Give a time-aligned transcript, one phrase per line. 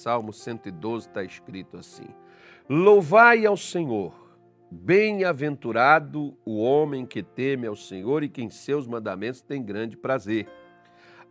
[0.00, 2.06] Salmo 112 está escrito assim:
[2.66, 4.14] Louvai ao Senhor,
[4.70, 10.48] bem-aventurado o homem que teme ao Senhor e que em seus mandamentos tem grande prazer.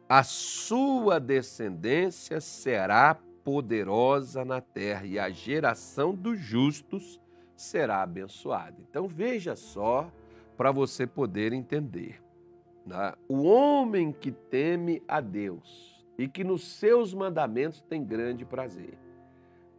[0.07, 7.19] A sua descendência será poderosa na terra e a geração dos justos
[7.55, 8.77] será abençoada.
[8.87, 10.11] Então veja só
[10.55, 12.21] para você poder entender.
[12.85, 13.13] Né?
[13.27, 15.88] O homem que teme a Deus
[16.19, 18.97] e que nos seus mandamentos tem grande prazer.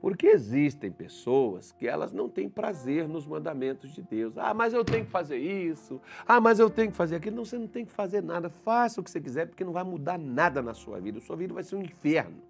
[0.00, 4.38] Porque existem pessoas que elas não têm prazer nos mandamentos de Deus.
[4.38, 6.00] Ah, mas eu tenho que fazer isso.
[6.26, 7.36] Ah, mas eu tenho que fazer aquilo.
[7.36, 8.48] Não, você não tem que fazer nada.
[8.48, 11.18] Faça o que você quiser, porque não vai mudar nada na sua vida.
[11.18, 12.40] A sua vida vai ser um inferno.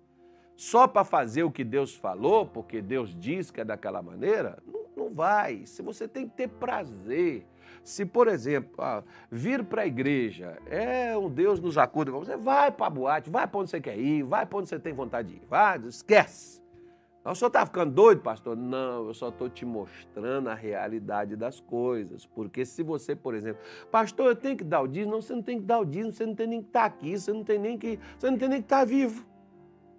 [0.55, 4.85] Só para fazer o que Deus falou, porque Deus diz que é daquela maneira, não,
[4.97, 5.67] não vai.
[5.67, 7.45] Se você tem que ter prazer.
[7.83, 12.71] Se, por exemplo, ah, vir para a igreja é um Deus nos acuda, você vai
[12.71, 15.29] para a boate, vai para onde você quer ir, vai para onde você tem vontade
[15.29, 15.43] de ir.
[15.49, 16.61] Vai, esquece.
[17.23, 18.57] O senhor está ficando doido, pastor?
[18.57, 22.25] Não, eu só estou te mostrando a realidade das coisas.
[22.25, 25.43] Porque se você, por exemplo, pastor, eu tenho que dar o dízimo, não, você não
[25.43, 27.45] tem que dar o dízimo, você não tem nem que estar tá aqui, você não
[27.45, 29.27] tem nem que, você não tem nem que estar tá vivo.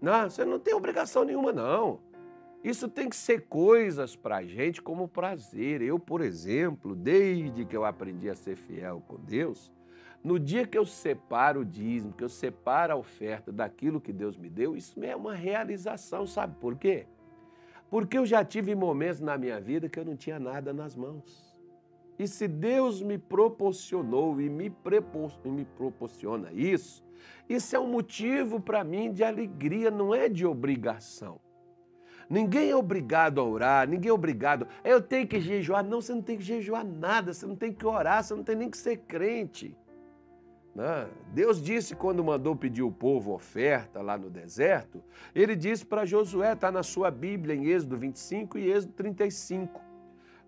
[0.02, 2.00] Não, você não tem obrigação nenhuma, não.
[2.64, 5.82] Isso tem que ser coisas para a gente como prazer.
[5.82, 9.72] Eu, por exemplo, desde que eu aprendi a ser fiel com Deus,
[10.24, 14.38] no dia que eu separo o dízimo, que eu separo a oferta daquilo que Deus
[14.38, 17.08] me deu, isso é uma realização, sabe por quê?
[17.90, 21.52] Porque eu já tive momentos na minha vida que eu não tinha nada nas mãos.
[22.20, 24.72] E se Deus me proporcionou e me,
[25.46, 27.04] me proporciona isso,
[27.50, 31.40] isso é um motivo para mim de alegria, não é de obrigação.
[32.32, 34.66] Ninguém é obrigado a orar, ninguém é obrigado.
[34.86, 35.84] Eu tenho que jejuar.
[35.84, 38.56] Não, você não tem que jejuar nada, você não tem que orar, você não tem
[38.56, 39.76] nem que ser crente.
[40.74, 41.10] Né?
[41.34, 45.04] Deus disse quando mandou pedir o povo oferta lá no deserto,
[45.36, 49.82] ele disse para Josué, está na sua Bíblia, em Êxodo 25 e Êxodo 35.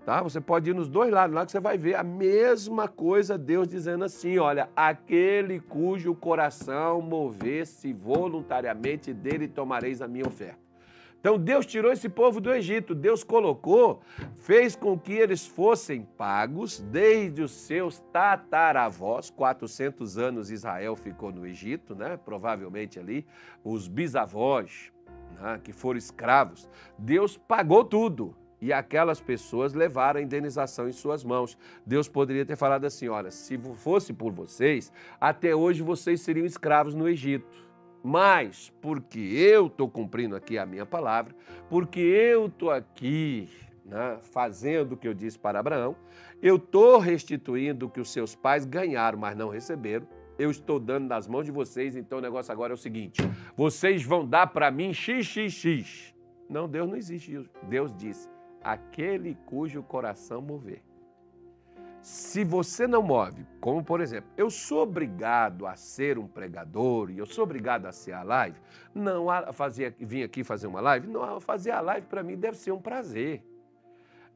[0.06, 0.24] Tá?
[0.24, 3.68] Você pode ir nos dois lados lá que você vai ver a mesma coisa, Deus
[3.68, 10.63] dizendo assim: olha, aquele cujo coração mover-se voluntariamente dele tomareis a minha oferta.
[11.24, 14.02] Então Deus tirou esse povo do Egito, Deus colocou,
[14.36, 21.48] fez com que eles fossem pagos desde os seus tataravós, 400 anos Israel ficou no
[21.48, 22.18] Egito, né?
[22.18, 23.26] provavelmente ali,
[23.64, 24.92] os bisavós
[25.40, 25.62] né?
[25.64, 26.70] que foram escravos.
[27.00, 31.58] Deus pagou tudo e aquelas pessoas levaram a indenização em suas mãos.
[31.86, 34.92] Deus poderia ter falado assim: olha, se fosse por vocês,
[35.22, 37.48] até hoje vocês seriam escravos no Egito
[38.04, 41.34] mas porque eu estou cumprindo aqui a minha palavra,
[41.70, 43.50] porque eu estou aqui
[43.86, 45.96] né, fazendo o que eu disse para Abraão,
[46.42, 50.06] eu estou restituindo o que os seus pais ganharam, mas não receberam.
[50.38, 53.22] Eu estou dando nas mãos de vocês, então o negócio agora é o seguinte:
[53.56, 56.14] vocês vão dar para mim xxx.
[56.50, 57.40] Não, Deus não existe.
[57.70, 58.28] Deus disse:
[58.62, 60.82] aquele cujo coração mover.
[62.04, 67.18] Se você não move, como por exemplo, eu sou obrigado a ser um pregador e
[67.18, 68.60] eu sou obrigado a ser a live,
[68.94, 72.58] não a fazer, vir aqui fazer uma live, não, fazer a live para mim deve
[72.58, 73.42] ser um prazer.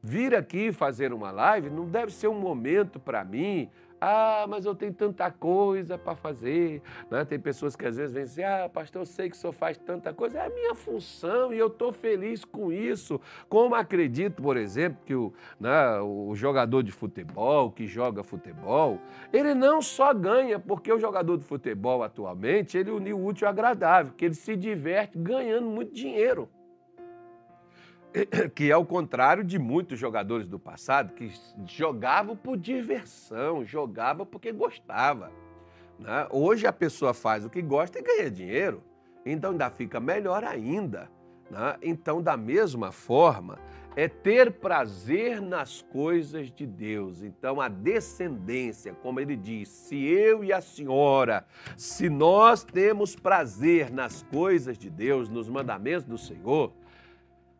[0.02, 3.68] Vir aqui fazer uma live não deve ser um momento para mim
[4.00, 6.82] ah, mas eu tenho tanta coisa para fazer.
[7.10, 7.24] Né?
[7.24, 9.76] Tem pessoas que às vezes vêm dizer, ah, pastor, eu sei que o senhor faz
[9.76, 10.38] tanta coisa.
[10.38, 13.20] É a minha função e eu estou feliz com isso.
[13.48, 18.98] Como acredito, por exemplo, que o, né, o jogador de futebol, que joga futebol,
[19.32, 23.52] ele não só ganha, porque o jogador de futebol atualmente, ele uniu o útil ao
[23.52, 26.48] agradável, que ele se diverte ganhando muito dinheiro.
[28.54, 31.30] que é o contrário de muitos jogadores do passado que
[31.66, 35.30] jogavam por diversão, jogavam porque gostava.
[35.98, 36.26] Né?
[36.30, 38.82] Hoje a pessoa faz o que gosta e ganha dinheiro,
[39.24, 41.10] então ainda fica melhor ainda.
[41.50, 41.76] Né?
[41.82, 43.58] Então, da mesma forma,
[43.96, 47.22] é ter prazer nas coisas de Deus.
[47.22, 51.44] Então, a descendência, como ele diz, se eu e a senhora,
[51.76, 56.72] se nós temos prazer nas coisas de Deus, nos mandamentos do Senhor,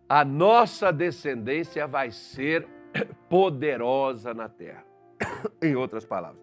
[0.09, 2.67] a nossa descendência vai ser
[3.29, 4.85] poderosa na terra.
[5.61, 6.43] em outras palavras,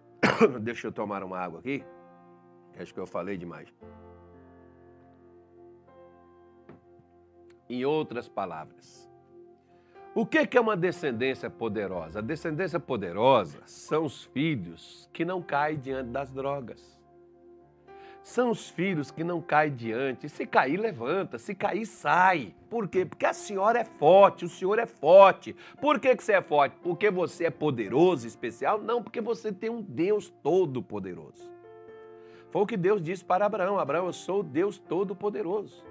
[0.62, 1.84] deixa eu tomar uma água aqui,
[2.78, 3.68] acho que eu falei demais.
[7.68, 9.10] Em outras palavras,
[10.14, 12.18] o que é uma descendência poderosa?
[12.18, 17.01] A descendência poderosa são os filhos que não caem diante das drogas
[18.22, 20.28] são os filhos que não caem diante.
[20.28, 21.38] Se cair, levanta.
[21.38, 22.54] Se cair, sai.
[22.70, 23.04] Por quê?
[23.04, 25.56] Porque a senhora é forte, o senhor é forte.
[25.80, 26.76] Por que, que você é forte?
[26.82, 28.80] Porque você é poderoso, especial?
[28.80, 31.50] Não, porque você tem um Deus todo-poderoso.
[32.50, 35.84] Foi o que Deus disse para Abraão: Abraão, eu sou Deus todo-poderoso.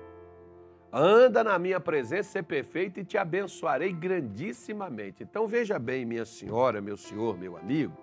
[0.94, 5.24] Anda na minha presença, ser perfeito e te abençoarei grandissimamente.
[5.24, 7.96] Então veja bem, minha senhora, meu senhor, meu amigo,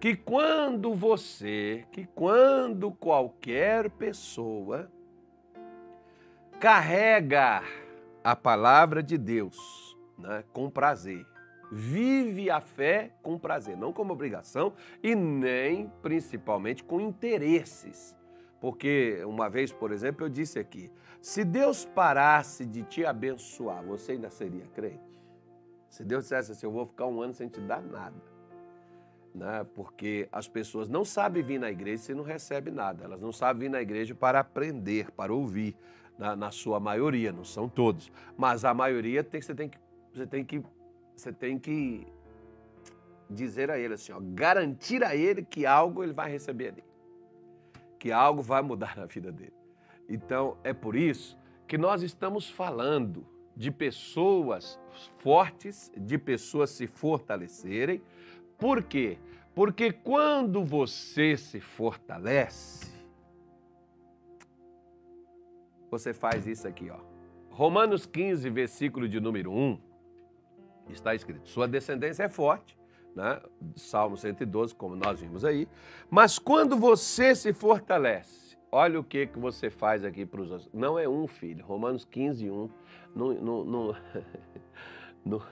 [0.00, 4.90] que quando você, que quando qualquer pessoa
[6.60, 7.62] carrega
[8.22, 11.26] a palavra de Deus né, com prazer,
[11.70, 14.72] vive a fé com prazer, não como obrigação
[15.02, 18.16] e nem principalmente com interesses.
[18.60, 24.12] Porque uma vez, por exemplo, eu disse aqui: se Deus parasse de te abençoar, você
[24.12, 25.20] ainda seria crente?
[25.88, 28.37] Se Deus dissesse assim, eu vou ficar um ano sem te dar nada.
[29.34, 29.66] Né?
[29.74, 33.04] Porque as pessoas não sabem vir na igreja se não recebe nada.
[33.04, 35.76] Elas não sabem vir na igreja para aprender, para ouvir.
[36.18, 38.10] Na, na sua maioria, não são todos.
[38.36, 39.78] Mas a maioria tem, você, tem que,
[40.12, 40.62] você, tem que,
[41.14, 42.08] você tem que
[43.30, 46.84] dizer a ele assim, ó, garantir a ele que algo ele vai receber ali.
[48.00, 49.52] Que algo vai mudar na vida dele.
[50.08, 54.80] Então, é por isso que nós estamos falando de pessoas
[55.18, 58.00] fortes, de pessoas se fortalecerem.
[58.58, 59.18] Por quê?
[59.54, 62.92] Porque quando você se fortalece,
[65.90, 66.98] você faz isso aqui, ó.
[67.50, 69.80] Romanos 15, versículo de número 1,
[70.90, 72.78] está escrito: Sua descendência é forte,
[73.14, 73.40] né?
[73.76, 75.66] Salmo 112, como nós vimos aí.
[76.10, 80.68] Mas quando você se fortalece, Olha o que, que você faz aqui para os outros.
[80.74, 81.64] Não é um filho.
[81.64, 82.70] Romanos 15, 1.
[83.14, 83.96] No, no, no,
[85.24, 85.42] no,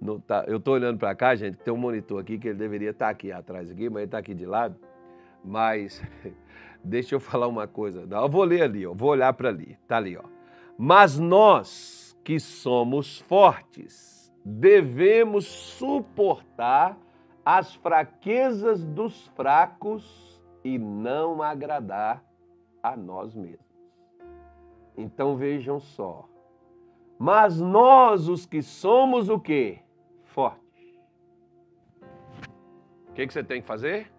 [0.00, 2.90] no tá, eu estou olhando para cá, gente, tem um monitor aqui que ele deveria
[2.90, 4.76] estar tá aqui atrás, aqui, mas ele está aqui de lado.
[5.44, 6.02] Mas
[6.84, 8.06] deixa eu falar uma coisa.
[8.06, 9.78] Não, eu vou ler ali, ó, vou olhar para ali.
[9.82, 10.16] Está ali.
[10.16, 10.22] Ó.
[10.78, 16.96] Mas nós que somos fortes devemos suportar
[17.44, 22.24] as fraquezas dos fracos e não agradar
[22.82, 23.66] a nós mesmos.
[24.96, 26.28] Então vejam só.
[27.18, 29.80] Mas nós, os que somos o quê?
[30.36, 30.60] Fortes.
[33.08, 34.12] O que, que você tem que fazer?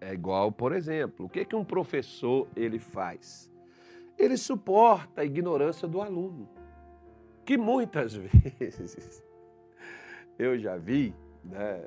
[0.00, 3.50] É igual, por exemplo, o que, que um professor ele faz?
[4.16, 6.48] Ele suporta a ignorância do aluno.
[7.44, 9.24] Que muitas vezes
[10.38, 11.12] eu já vi,
[11.42, 11.82] né?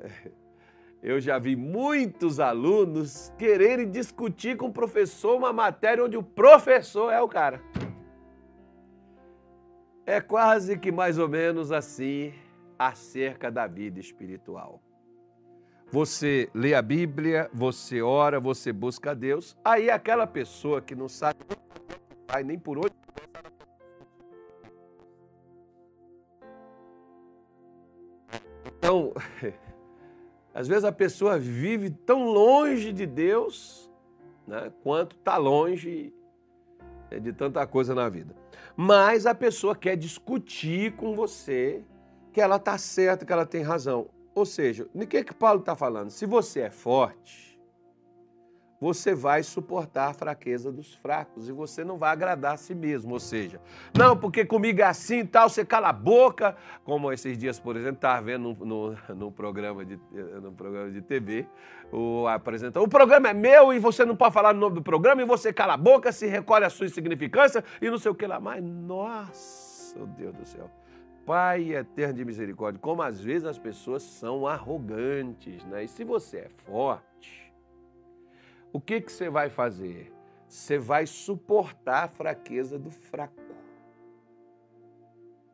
[1.02, 7.10] Eu já vi muitos alunos quererem discutir com o professor uma matéria onde o professor
[7.10, 7.62] é o cara.
[10.06, 12.34] É quase que mais ou menos assim
[12.78, 14.82] acerca da vida espiritual.
[15.92, 21.08] Você lê a Bíblia, você ora, você busca a Deus, aí aquela pessoa que não
[21.08, 21.40] sabe
[22.46, 22.94] nem por onde
[28.78, 29.14] Então,
[30.56, 33.92] Às vezes a pessoa vive tão longe de Deus,
[34.48, 36.14] né, quanto está longe
[37.12, 38.34] é, de tanta coisa na vida.
[38.74, 41.84] Mas a pessoa quer discutir com você
[42.36, 44.10] que ela está certa, que ela tem razão.
[44.36, 46.10] Ou seja, o que, que Paulo está falando?
[46.10, 47.58] Se você é forte,
[48.78, 53.14] você vai suportar a fraqueza dos fracos e você não vai agradar a si mesmo.
[53.14, 53.62] Ou seja,
[53.98, 57.78] não, porque comigo é assim e tal, você cala a boca, como esses dias, por
[57.78, 59.98] exemplo, estava vendo no, no, programa de,
[60.44, 61.48] no programa de TV,
[61.90, 65.22] o apresentador, o programa é meu e você não pode falar no nome do programa
[65.22, 68.28] e você cala a boca, se recolhe a sua insignificância e não sei o que
[68.28, 68.62] lá mais.
[68.62, 70.70] Nossa, oh Deus do céu.
[71.26, 75.84] Pai eterno de misericórdia, como às vezes as pessoas são arrogantes, né?
[75.84, 77.52] E se você é forte,
[78.72, 80.14] o que, que você vai fazer?
[80.48, 83.34] Você vai suportar a fraqueza do fraco.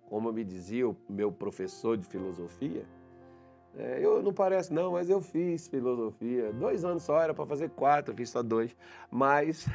[0.09, 2.85] Como me dizia o meu professor de filosofia,
[3.77, 6.51] é, eu não parece não, mas eu fiz filosofia.
[6.51, 8.75] Dois anos só, era para fazer quatro, fiz só dois.
[9.09, 9.65] Mas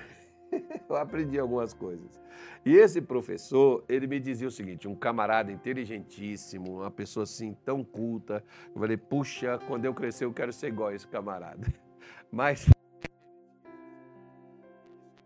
[0.89, 2.21] eu aprendi algumas coisas.
[2.65, 7.85] E esse professor, ele me dizia o seguinte, um camarada inteligentíssimo, uma pessoa assim tão
[7.85, 8.43] culta.
[8.75, 11.67] Eu falei, puxa, quando eu crescer eu quero ser igual a esse camarada.
[12.31, 12.69] Mas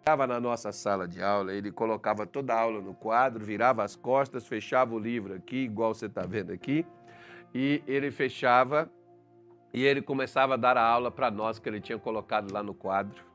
[0.01, 3.95] Estava na nossa sala de aula, ele colocava toda a aula no quadro, virava as
[3.95, 6.85] costas, fechava o livro aqui, igual você está vendo aqui,
[7.55, 8.91] e ele fechava
[9.73, 12.75] e ele começava a dar a aula para nós que ele tinha colocado lá no
[12.75, 13.30] quadro.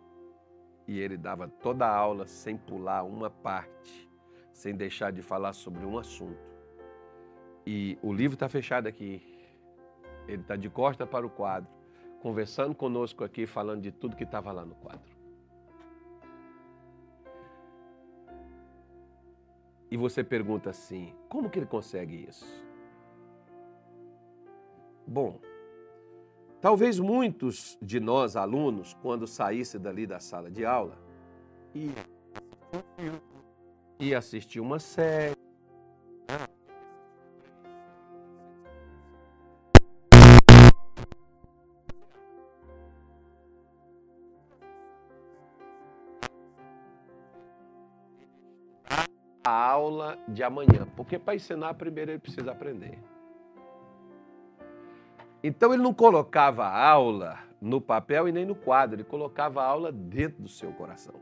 [0.88, 4.10] E ele dava toda a aula sem pular uma parte,
[4.54, 6.56] sem deixar de falar sobre um assunto.
[7.66, 9.22] E o livro está fechado aqui.
[10.28, 11.70] Ele está de costa para o quadro,
[12.22, 15.16] conversando conosco aqui, falando de tudo que estava lá no quadro.
[19.90, 22.46] E você pergunta assim: como que ele consegue isso?
[25.08, 25.40] Bom,
[26.62, 30.98] talvez muitos de nós alunos, quando saísse dali da sala de aula,
[34.00, 35.36] e assistir uma série.
[49.48, 52.98] A aula de amanhã, porque para ensinar primeiro ele precisa aprender.
[55.48, 59.66] Então ele não colocava a aula no papel e nem no quadro, ele colocava a
[59.68, 61.14] aula dentro do seu coração.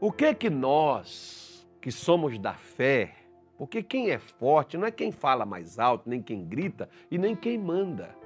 [0.00, 3.14] O que que nós, que somos da fé,
[3.56, 7.36] porque quem é forte não é quem fala mais alto, nem quem grita e nem
[7.36, 8.16] quem manda.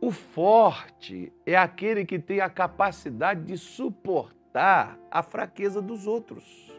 [0.00, 6.74] O forte é aquele que tem a capacidade de suportar a fraqueza dos outros.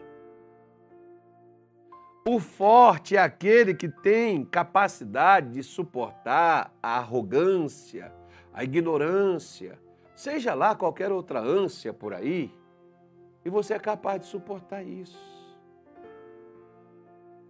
[2.24, 8.14] O forte é aquele que tem capacidade de suportar a arrogância,
[8.54, 9.80] a ignorância,
[10.16, 12.54] seja lá qualquer outra ânsia por aí,
[13.44, 15.18] e você é capaz de suportar isso.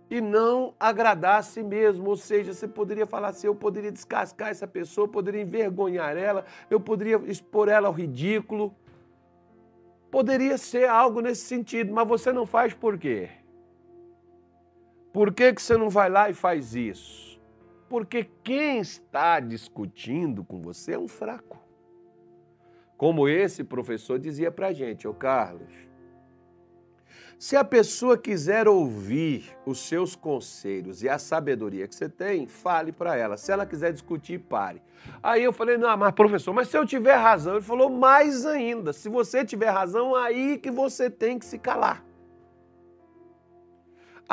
[0.10, 4.50] E não agradar a si mesmo, ou seja, você poderia falar assim: eu poderia descascar
[4.50, 8.74] essa pessoa, eu poderia envergonhar ela, eu poderia expor ela ao ridículo.
[10.10, 13.30] Poderia ser algo nesse sentido, mas você não faz por quê?
[15.14, 17.40] Por que, que você não vai lá e faz isso?
[17.90, 21.60] Porque quem está discutindo com você é um fraco.
[22.96, 25.74] Como esse professor dizia para a gente, ô Carlos,
[27.38, 32.92] se a pessoa quiser ouvir os seus conselhos e a sabedoria que você tem, fale
[32.92, 33.36] para ela.
[33.36, 34.80] Se ela quiser discutir, pare.
[35.24, 37.56] Aí eu falei, não, mas professor, mas se eu tiver razão?
[37.56, 42.06] Ele falou, mais ainda, se você tiver razão, aí que você tem que se calar.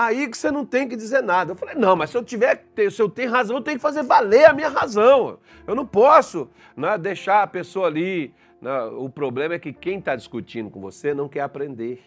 [0.01, 1.51] Aí que você não tem que dizer nada.
[1.51, 4.05] Eu falei, não, mas se eu tiver, se eu tenho razão, eu tenho que fazer
[4.05, 5.41] valer a minha razão.
[5.67, 8.33] Eu não posso né, deixar a pessoa ali.
[8.63, 8.81] Né?
[8.93, 12.01] O problema é que quem está discutindo com você não quer aprender.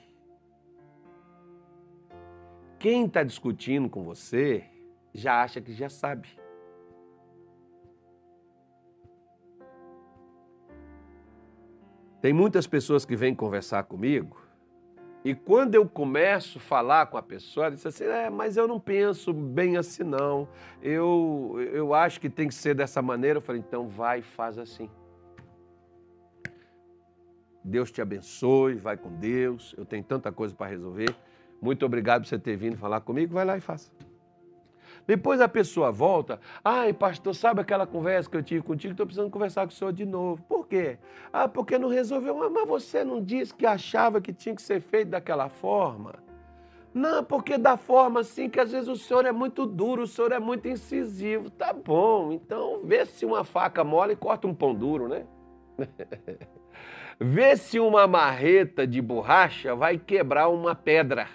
[2.80, 4.64] Quem está discutindo com você
[5.14, 6.30] já acha que já sabe.
[12.22, 14.42] Tem muitas pessoas que vêm conversar comigo
[15.24, 18.68] e quando eu começo a falar com a pessoa, ela diz assim: é, mas eu
[18.68, 20.48] não penso bem assim, não.
[20.82, 23.38] Eu, eu acho que tem que ser dessa maneira.
[23.38, 24.90] Eu falei: então vai e faz assim.
[27.64, 29.76] Deus te abençoe, vai com Deus.
[29.78, 31.16] Eu tenho tanta coisa para resolver.
[31.62, 33.36] Muito obrigado por você ter vindo falar comigo.
[33.36, 33.92] Vai lá e faça.
[35.08, 38.92] Depois a pessoa volta, ai pastor, sabe aquela conversa que eu tive contigo?
[38.92, 40.42] Estou precisando conversar com o senhor de novo.
[40.44, 40.98] Por quê?
[41.32, 42.42] Ah, porque não resolveu.
[42.44, 46.16] Ah, mas você não disse que achava que tinha que ser feito daquela forma?
[46.94, 50.32] Não, porque da forma assim que às vezes o senhor é muito duro, o senhor
[50.32, 51.50] é muito incisivo.
[51.50, 55.26] Tá bom, então vê se uma faca mole corta um pão duro, né?
[57.18, 61.28] vê se uma marreta de borracha vai quebrar uma pedra.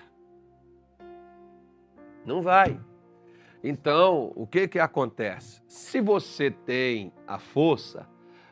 [2.25, 2.79] Não vai.
[3.69, 5.61] Então, o que que acontece?
[5.67, 8.09] Se você tem a força,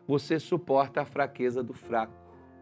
[0.09, 2.13] você suporta a fraqueza do fraco.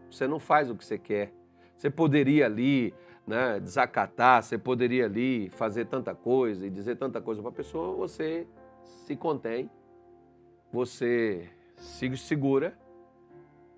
[0.07, 1.33] Você não faz o que você quer.
[1.75, 2.93] Você poderia ali
[3.25, 7.95] né, desacatar, você poderia ali fazer tanta coisa e dizer tanta coisa para a pessoa,
[7.95, 8.45] você
[8.83, 9.67] se contém,
[10.71, 12.77] você se segura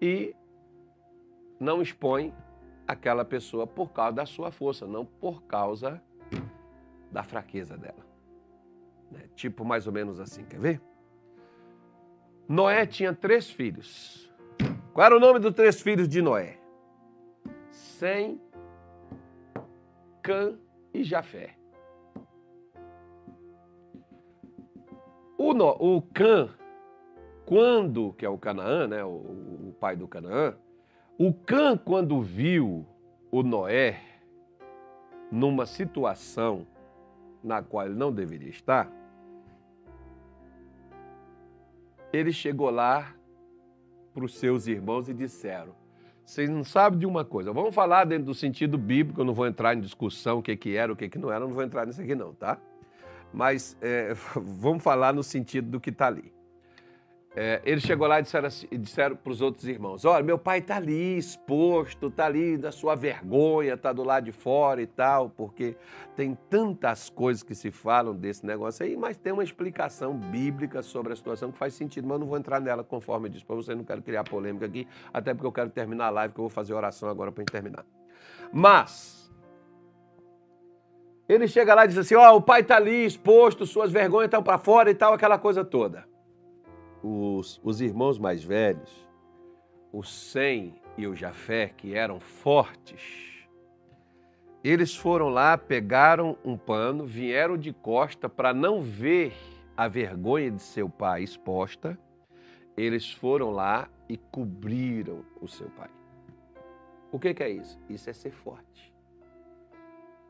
[0.01, 0.35] e
[1.57, 2.33] não expõe
[2.85, 6.03] aquela pessoa por causa da sua força, não por causa
[7.09, 8.14] da fraqueza dela.
[9.11, 9.21] Né?
[9.35, 10.81] Tipo mais ou menos assim, quer ver?
[12.47, 14.31] Noé tinha três filhos.
[14.93, 16.57] Qual era o nome dos três filhos de Noé?
[17.69, 18.39] Sem,
[20.21, 20.57] Cã
[20.93, 21.55] e Jafé.
[25.37, 26.49] O, no, o Cã,
[27.45, 30.55] quando, que é o Canaã, né, o, o pai do Canaã,
[31.17, 32.85] o Cã, quando viu
[33.31, 33.99] o Noé
[35.31, 36.65] numa situação
[37.45, 38.91] na qual ele não deveria estar,
[42.11, 43.13] ele chegou lá
[44.13, 45.75] para os seus irmãos e disseram:
[46.25, 49.45] vocês não sabem de uma coisa, vamos falar dentro do sentido bíblico, eu não vou
[49.45, 51.63] entrar em discussão o que, que era, o que, que não era, eu não vou
[51.63, 52.57] entrar nisso aqui não, tá?
[53.31, 56.34] Mas é, vamos falar no sentido do que está ali.
[57.37, 60.59] É, ele chegou lá e disseram, assim, disseram para os outros irmãos: Olha, meu pai
[60.59, 65.29] está ali exposto, está ali da sua vergonha, está do lado de fora e tal,
[65.29, 65.75] porque
[66.15, 71.11] tem tantas coisas que se falam desse negócio aí, mas tem uma explicação bíblica sobre
[71.11, 73.75] a situação que faz sentido, mas eu não vou entrar nela conforme disse para você,
[73.75, 76.49] não quero criar polêmica aqui, até porque eu quero terminar a live, que eu vou
[76.49, 77.85] fazer oração agora para terminar.
[78.53, 79.29] Mas,
[81.27, 84.27] ele chega lá e diz assim: Ó, oh, o pai está ali exposto, suas vergonhas
[84.27, 86.14] estão para fora e tal, aquela coisa toda
[87.05, 89.07] os, os irmãos mais velhos,
[89.91, 93.35] o Sem e o Jafé, que eram fortes,
[94.63, 99.31] Eles foram lá, pegaram um pano, vieram de costa para não ver
[99.77, 101.95] a vergonha de seu pai exposta.
[102.75, 105.91] Eles foram lá e cobriram o seu pai.
[107.11, 107.79] O que, que é isso?
[107.87, 108.94] Isso é ser forte.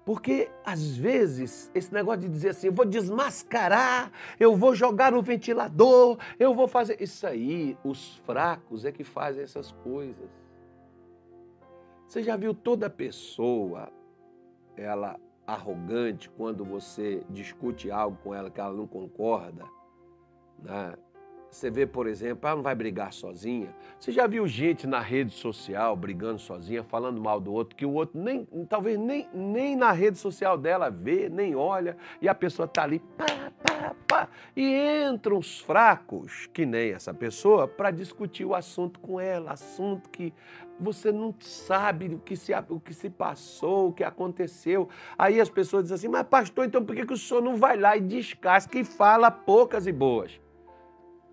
[0.06, 5.22] Porque, às vezes, esse negócio de dizer assim, eu vou desmascarar, eu vou jogar no
[5.22, 7.02] ventilador, eu vou fazer.
[7.02, 10.30] Isso aí, os fracos é que fazem essas coisas.
[12.08, 13.92] Você já viu toda pessoa,
[14.78, 19.66] ela arrogante, quando você discute algo com ela que ela não concorda?
[20.62, 20.96] Né?
[21.56, 23.74] Você vê, por exemplo, ela não vai brigar sozinha.
[23.98, 27.94] Você já viu gente na rede social brigando sozinha, falando mal do outro, que o
[27.94, 32.66] outro nem, talvez nem, nem na rede social dela vê, nem olha, e a pessoa
[32.66, 38.44] está ali, pá, pá, pá, e entram os fracos, que nem essa pessoa, para discutir
[38.44, 40.34] o assunto com ela, assunto que
[40.78, 44.90] você não sabe o que, se, o que se passou, o que aconteceu.
[45.18, 47.78] Aí as pessoas dizem assim, mas pastor, então por que, que o senhor não vai
[47.78, 50.44] lá e descasca e fala poucas e boas?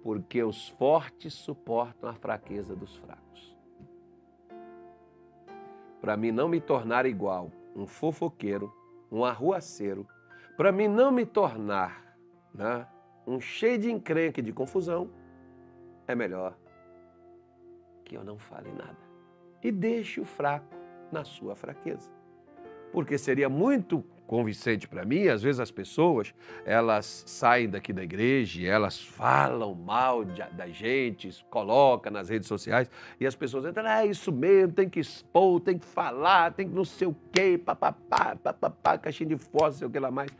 [0.02, 3.56] Porque os fortes suportam a fraqueza dos fracos.
[6.00, 8.74] Para mim não me tornar igual um fofoqueiro,
[9.10, 10.06] um arruaceiro,
[10.56, 12.16] para mim não me tornar
[12.52, 12.86] né,
[13.26, 15.10] um cheio de encrenque e de confusão,
[16.06, 16.56] é melhor
[18.04, 18.98] que eu não fale nada
[19.62, 20.74] e deixe o fraco
[21.10, 22.10] na sua fraqueza.
[22.92, 25.28] Porque seria muito convincente para mim.
[25.28, 31.44] Às vezes as pessoas, elas saem daqui da igreja, elas falam mal de, da gente,
[31.50, 35.60] colocam nas redes sociais e as pessoas entram, ah, é isso mesmo, tem que expor,
[35.60, 39.86] tem que falar, tem que não sei o quê, papapá, papapá, caixinha de fósforo, sei
[39.86, 40.30] o que lá mais.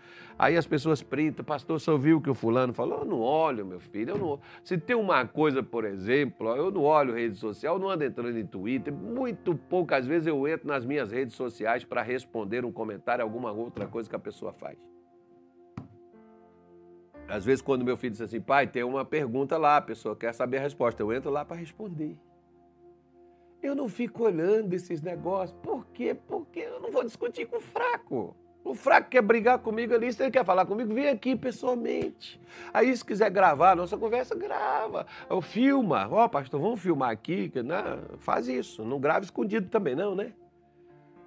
[0.43, 2.99] Aí as pessoas printam, pastor, você ouviu o que o fulano falou?
[2.99, 6.83] Eu não olho, meu filho, eu não Se tem uma coisa, por exemplo, eu não
[6.83, 11.13] olho rede social, não ando entrando em Twitter, muito poucas vezes eu entro nas minhas
[11.13, 14.77] redes sociais para responder um comentário, alguma outra coisa que a pessoa faz.
[17.29, 20.35] Às vezes, quando meu filho diz assim, pai, tem uma pergunta lá, a pessoa quer
[20.35, 22.19] saber a resposta, eu entro lá para responder.
[23.63, 25.57] Eu não fico olhando esses negócios.
[25.63, 26.17] Por quê?
[26.27, 28.35] Porque eu não vou discutir com o fraco.
[28.65, 32.41] O fraco quer brigar comigo ali, se ele quer falar comigo, vem aqui pessoalmente.
[32.73, 35.05] Aí, se quiser gravar a nossa conversa, grava.
[35.29, 36.09] Ou filma.
[36.09, 37.51] Ó, oh, pastor, vamos filmar aqui.
[37.65, 38.85] Não, faz isso.
[38.85, 40.33] Não grave escondido também, não, né?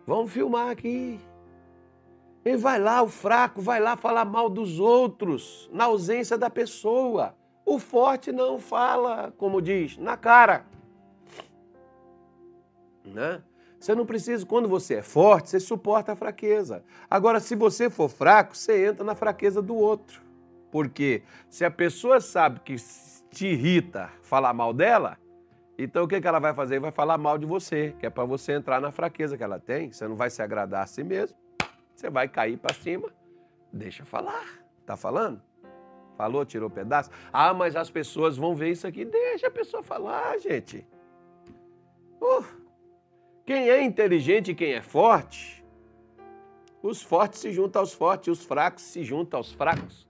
[0.05, 1.19] Vamos filmar aqui.
[2.45, 7.35] E vai lá, o fraco, vai lá falar mal dos outros, na ausência da pessoa.
[7.65, 10.63] O forte não fala, como diz, na cara.
[13.03, 13.41] Né?
[13.79, 16.83] Você não precisa, quando você é forte, você suporta a fraqueza.
[17.09, 20.21] Agora, se você for fraco, você entra na fraqueza do outro.
[20.71, 22.75] Porque se a pessoa sabe que
[23.29, 25.17] te irrita falar mal dela,
[25.77, 26.79] então o que, ela vai fazer?
[26.79, 29.91] Vai falar mal de você, que é para você entrar na fraqueza que ela tem.
[29.91, 31.37] Você não vai se agradar a si mesmo,
[31.93, 33.09] você vai cair para cima.
[33.71, 34.45] Deixa falar.
[34.85, 35.41] Tá falando?
[36.17, 37.09] Falou, tirou pedaço?
[37.31, 39.03] Ah, mas as pessoas vão ver isso aqui.
[39.03, 40.87] Deixa a pessoa falar, gente.
[42.21, 42.64] Uh.
[43.45, 45.63] Quem é inteligente e quem é forte,
[46.81, 50.07] os fortes se juntam aos fortes, os fracos se juntam aos fracos.